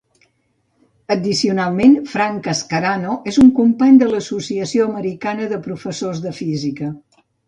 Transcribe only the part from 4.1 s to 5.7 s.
l'Associació americana de